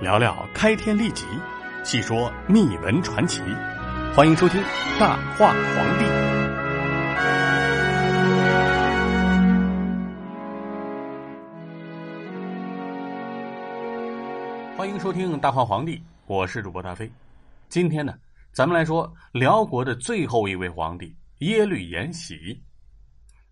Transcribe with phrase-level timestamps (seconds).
[0.00, 1.26] 聊聊开天立即，
[1.84, 3.42] 细说秘闻传奇。
[4.16, 4.58] 欢迎收听
[4.98, 6.04] 《大话皇帝》。
[14.74, 17.12] 欢迎收听《大话皇帝》，我是主播大飞。
[17.68, 18.14] 今天呢，
[18.52, 22.58] 咱们来说辽国的最后一位皇帝耶律延禧。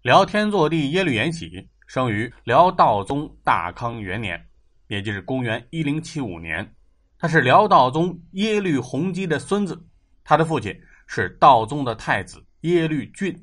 [0.01, 4.48] 辽天祚帝耶律延禧生于辽道宗大康元年，
[4.89, 6.75] 也就是公元一零七五年。
[7.19, 9.81] 他是辽道宗耶律洪基的孙子，
[10.23, 13.35] 他的父亲是道宗的太子耶律俊。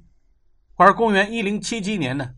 [0.75, 2.29] 而公元一零七七年呢，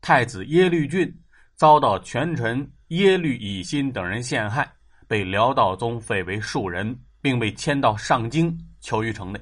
[0.00, 1.14] 太子耶律俊
[1.54, 4.70] 遭到权臣耶律乙辛等人陷害，
[5.06, 9.40] 被辽道宗废为庶人，并被迁到上京求于城内。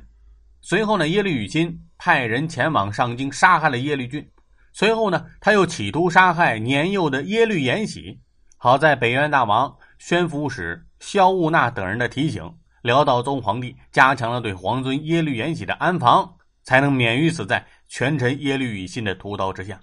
[0.61, 4.29] 随后呢，耶律乙辛派人前往上京杀害了耶律俊。
[4.73, 8.19] 随后呢，他又企图杀害年幼的耶律延禧。
[8.65, 10.83] 好在北元大王宣抚使。
[10.99, 12.51] 萧务纳等人的提醒，
[12.81, 19.79] 辽道宗皇帝加强了对皇尊耶律延禧的安防，才能免于死在权臣耶律乙辛的屠刀之下。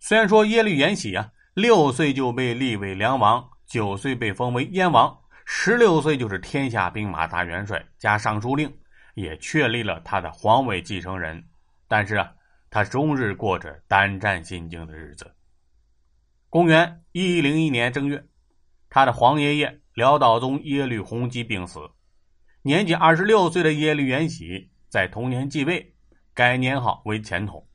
[0.00, 5.14] 虽然说耶律延禧啊，六岁就被立为梁王，九岁被封为燕王，
[5.44, 8.74] 十六岁就是天下兵马大元帅加尚书令，
[9.16, 11.44] 也确立了他的皇位继承人。
[11.86, 12.32] 但是啊，
[12.70, 15.30] 他终日过着胆战心惊的日子。
[16.52, 18.22] 公元一零一年正月，
[18.90, 19.80] 他的皇爷爷。
[19.94, 21.80] 辽道宗耶律洪基病死，
[22.60, 25.94] 年仅二十六岁的耶律元禧在同年继位，
[26.34, 27.66] 改年号为前统。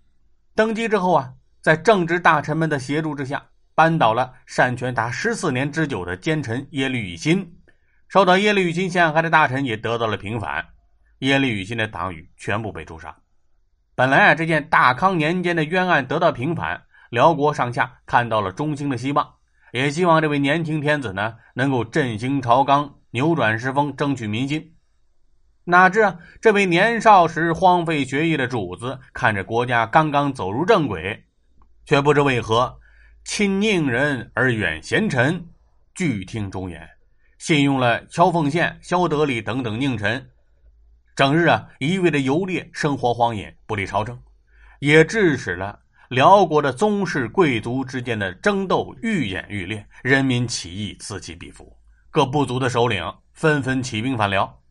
[0.53, 7.51] 登基之后啊，在正直大臣们的协助之下，扳倒了擅权达十四年之久的奸臣耶律乙辛。
[8.07, 10.63] 受到耶律乙辛陷害的大臣也得到了平反，
[11.19, 13.15] 耶律乙辛的党羽全部被诛杀。
[13.95, 19.35] 本来啊，这件大康年间的冤案得到平反，辽国上下看到了中兴的希望。
[19.73, 24.73] 也希望这位年轻天子呢，能够振兴朝纲，扭转时风，争取民心。
[25.65, 31.25] 哪知啊，这位年少时荒废学业的主子，看着国家刚刚走入正轨，
[31.85, 32.79] 却不知为何
[33.25, 35.45] 亲佞人而远贤臣，
[35.93, 36.89] 拒听忠言，
[37.37, 40.29] 信用了萧凤献、萧德礼等等佞臣，
[41.13, 44.17] 整日啊一味的游猎，生活荒淫，不理朝政，
[44.79, 45.79] 也致使了。
[46.09, 51.75] 辽国的宗室贵族之间的争斗愈演愈烈，人民起义此起彼伏，
[52.09, 53.03] 各部族的首领
[53.33, 54.61] 纷纷起兵反辽，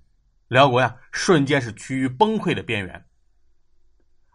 [0.49, 3.05] 辽国呀瞬间是趋于崩溃的边缘。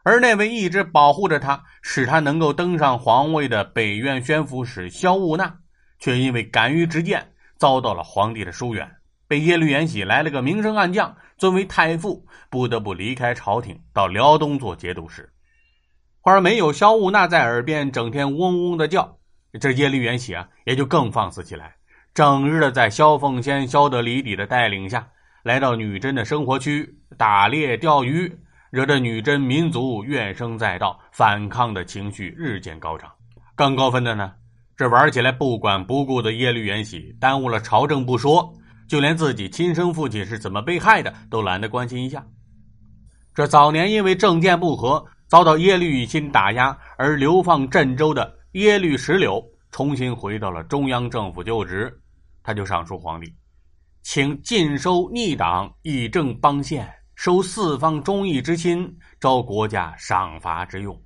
[0.03, 5.57] 而那位一直保护着他，使他能够登上皇位的北院宣抚使萧务纳，
[5.97, 8.87] 却因为敢于直谏，遭到了皇帝的疏远，
[9.27, 15.27] 被耶律延禧来了个明升暗降，尊为太傅，不得不离开朝廷，到辽东做节度使。
[16.23, 19.17] 而没有萧雾纳在耳边整天嗡嗡的叫，
[19.59, 21.75] 这耶律元禧啊也就更放肆起来，
[22.13, 25.07] 整日的在萧凤仙、萧德里底的带领下，
[25.43, 28.31] 来到女真的生活区打猎钓鱼，
[28.69, 33.11] 惹得女真民族怨声载道，反抗的情绪日渐高涨。
[33.55, 34.33] 更高分的呢，
[34.77, 38.53] 这玩起来不管不顾的耶律元禧，耽误了朝政不说，
[38.87, 42.23] 就连自己亲生父亲是怎么被害的都懒得关心一下。
[43.33, 45.03] 这早年因为政见不合。
[45.31, 51.89] 遭到耶律乙辛打压而流放镇州的耶律石柳重新回到了中央政府就职，
[52.43, 53.33] 他就上书皇帝，
[54.01, 61.01] 请尽收逆党，以正邦宪，收四方忠义之心，招国家赏罚之用，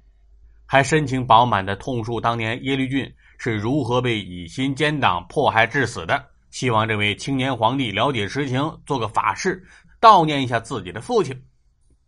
[0.65, 9.63] 还深情饱满的痛述当年耶律俊是如何被乙辛奸党迫害致死的，希望这位青年皇帝了解实情，做个法事，
[10.01, 11.39] 悼念一下自己的父亲。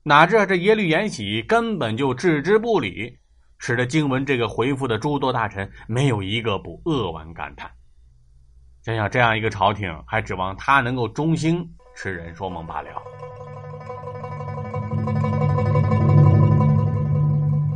[0.07, 3.17] 哪知这耶律延禧根本就置之不理，
[3.57, 7.69] 使得经文这个回复的诸多大臣没有一个不扼腕感叹。
[8.83, 11.61] 想想这样一个朝廷，还指望他能够忠心，
[11.93, 12.89] 痴人说梦罢了。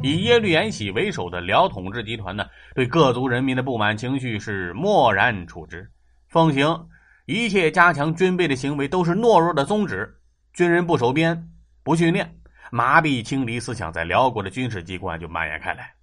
[0.01, 5.91] 以耶律延禧为首的辽统治集团呢，对各族人民的不满情绪是漠然处之，
[6.29, 6.87] 奉行
[7.25, 10.15] 一切加强军备的行为都是懦弱的宗旨，
[10.53, 11.49] 军人不守边。
[11.83, 12.35] 不训练，
[12.71, 15.93] 麻痹轻敌思想在辽国的军事机关就蔓延开来，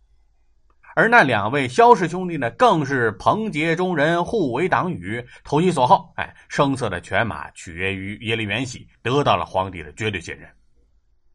[0.96, 6.12] 而那两位萧氏兄弟呢，更是朋结中人，互为党羽，投其所好。
[6.16, 10.50] 哎，声色的犬马取悦于耶律元禧，得到了皇帝的绝对信任。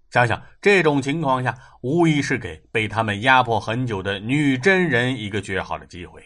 [0.09, 6.21] 想想这种情况下，无疑是给被他们压迫很久的女真人一个绝好的机会。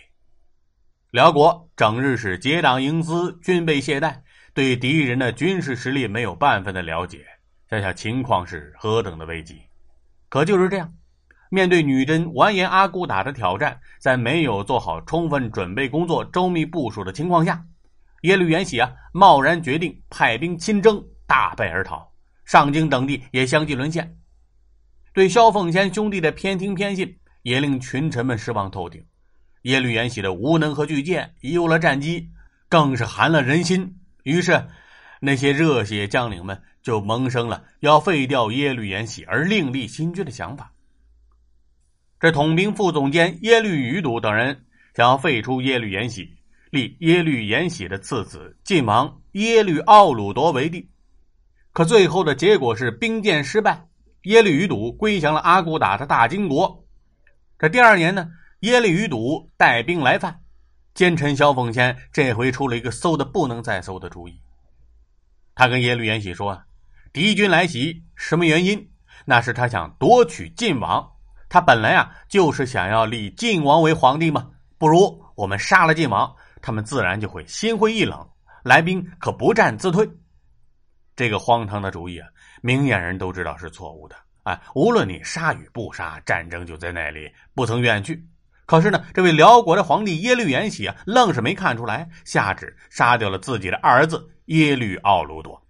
[1.12, 4.16] 辽国整日是结党营私，军备懈怠，
[4.56, 7.24] 对敌人的军事实力没有半分的了解。
[7.70, 9.62] 想想情况是何等的危急，
[10.30, 10.94] 可就是这样，
[11.50, 17.66] 面对女真完颜阿骨打的挑战，在没有做好充分准备工作、周密部署的情况下，
[18.22, 22.10] 耶律元喜啊，贸然决定派兵亲征，大败而逃。
[22.46, 24.18] 上京等地也相继沦陷。
[25.14, 29.04] 对萧凤仙兄弟的偏听偏信，也令群臣们失望透顶。
[29.64, 32.30] 耶律延禧的无能和巨舰，有了战机，
[32.70, 34.00] 更是寒了人心。
[34.24, 34.66] 于是，
[35.20, 40.72] 那些热血将领们就萌生了要废掉耶律延禧而另立新君的想法。
[42.18, 44.64] 这统兵副总监耶律余睹等人
[44.96, 46.38] 想要废除耶律延禧，
[46.72, 50.90] 立耶律延禧的次子晋王耶律奥鲁铎为帝。
[51.74, 53.86] 可最后的结果是兵谏失败，
[54.22, 56.86] 耶律余睹归降了阿骨打的大金国。
[57.60, 58.32] 这第二年呢，
[58.62, 60.40] 耶律余睹带兵来犯，
[60.94, 64.40] 奸臣萧凤仙这回出了一个馊的不能再馊的主意。
[65.54, 66.62] 他跟耶律延禧说
[67.14, 68.90] ：“敌军来袭，什么原因？
[69.26, 71.06] 那是他想夺取晋王。
[71.50, 74.50] 他本来啊就是想要立晋王为皇帝嘛。
[74.78, 78.28] 不如我们杀了晋王，他们自然就会心灰意冷，
[78.64, 80.08] 来兵可不战自退。”
[81.16, 82.28] 这个荒唐的主意啊，
[82.62, 84.16] 明眼人都知道是错误的。
[84.44, 88.24] 哎，无论你杀与不杀，战争就在那里，不曾远去。
[88.66, 95.67] 可是呢，这位辽国的皇帝耶律延禧啊，愣是没看出来，下旨杀掉了自己的儿子耶律奥鲁多。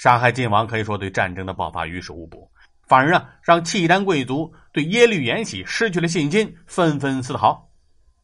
[0.00, 2.50] 杀害晋王可以说对战争的爆发于事无补，
[2.88, 7.68] 反而啊，让契丹贵族对耶律延禧失去了信心，纷纷私逃。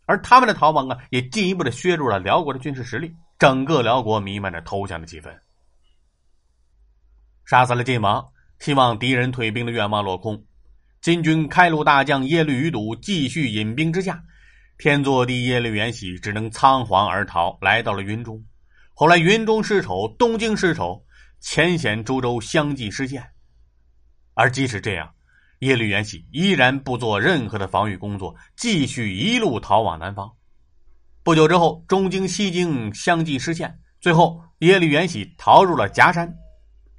[0.06, 5.30] 而他们的逃亡啊，也进一步的削弱了辽国的军事实力，整个辽国弥漫着投降的气氛。
[7.44, 8.26] 杀死了晋王，
[8.58, 10.42] 希望敌人退兵的愿望落空。
[11.02, 14.22] 金军开路大将耶律余睹继续引兵之下，
[14.78, 18.42] 天祚帝耶律延禧只能仓皇而逃，来到了云中。
[18.94, 21.04] 后来云中失守，东京失守，
[21.48, 23.24] 前险诸州相继失陷。
[24.34, 25.08] 而即使这样，
[25.60, 30.28] 耶律元喜依然不做任何的防御工作，继续一路逃往南方。
[31.22, 36.34] 不久之后，中京、西京相继失陷，最后耶律元喜逃入了夹山。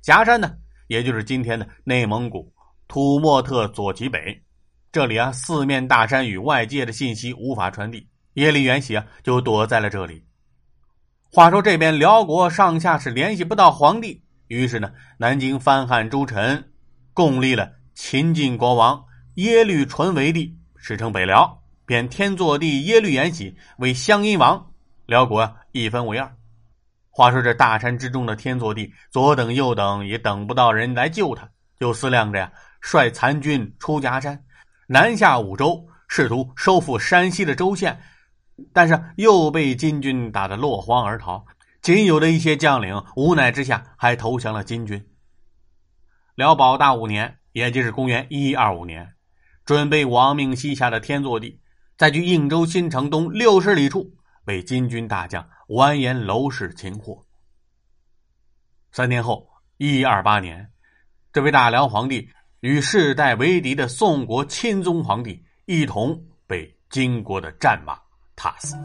[0.02, 0.56] 夹山呢，
[0.88, 2.50] 也就是今天的内蒙古
[2.88, 4.42] 土默特左旗北，
[4.94, 10.26] 这里啊，四面大山与外界的信息无法传递，耶律元喜啊就躲在了这里。
[11.34, 16.72] 话说这边辽国上下是联系不到皇帝，于是呢，南京藩汉诸臣
[17.14, 19.04] 共立了秦晋国王
[19.36, 24.72] 耶律淳为帝，史称北辽，贬天祚帝耶律延禧为湘阴王，
[25.06, 26.34] 辽国一分为二。
[27.10, 31.50] 话说这大山之中的天祚帝，左等右等也等不到人来救他，
[31.80, 34.44] 就思量着呀，率残军出夹山，
[34.88, 38.00] 南下五州，试图收复山西的州县，
[38.72, 41.44] 但是又被金军打得落荒而逃。
[41.88, 45.02] 仅有的一些将领无奈之下，还投降了金军。
[46.36, 49.14] 辽宝大五年，也就是公元一二五年，
[49.64, 51.62] 准备亡命西夏的天祚帝，
[51.96, 54.14] 在距应州新城东六十里处，
[54.44, 55.48] 被金军大将。
[55.68, 57.26] 完颜娄氏擒获。
[58.92, 59.48] 三年后，
[59.78, 60.70] 一二八年，
[61.32, 62.28] 这位大辽皇帝
[62.60, 67.98] 与世代为敌的宋国钦宗皇帝一同被金国的战马
[68.36, 68.76] 踏死。